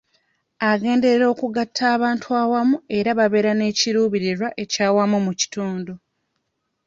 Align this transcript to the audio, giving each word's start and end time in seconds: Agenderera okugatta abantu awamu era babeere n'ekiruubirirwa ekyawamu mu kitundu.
Agenderera 0.69 1.25
okugatta 1.33 1.83
abantu 1.95 2.27
awamu 2.41 2.77
era 2.97 3.09
babeere 3.19 3.51
n'ekiruubirirwa 3.55 4.47
ekyawamu 4.63 5.17
mu 5.25 5.33
kitundu. 5.39 5.93